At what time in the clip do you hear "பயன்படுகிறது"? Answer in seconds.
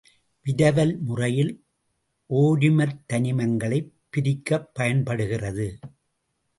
4.73-5.67